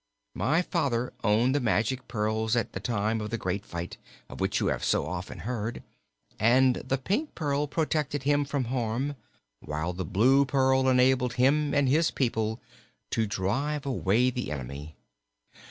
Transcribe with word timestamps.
My 0.33 0.63
father 0.63 1.13
owned 1.23 1.53
the 1.53 1.59
magic 1.59 2.07
pearls 2.07 2.55
at 2.55 2.71
the 2.73 2.79
time 2.79 3.21
of 3.21 3.29
the 3.29 3.37
Great 3.37 3.63
Fight, 3.63 3.97
of 4.29 4.39
which 4.39 4.59
you 4.59 4.65
have 4.65 4.83
so 4.83 5.05
often 5.05 5.37
heard, 5.41 5.83
and 6.39 6.77
the 6.77 6.97
pink 6.97 7.35
pearl 7.35 7.67
protected 7.67 8.23
him 8.23 8.43
from 8.43 8.63
harm, 8.65 9.15
while 9.59 9.93
the 9.93 10.03
blue 10.03 10.43
pearl 10.43 10.89
enabled 10.89 11.33
him 11.33 11.75
and 11.75 11.87
his 11.87 12.09
people 12.09 12.59
to 13.11 13.27
drive 13.27 13.85
away 13.85 14.31
the 14.31 14.51
enemy. 14.51 14.95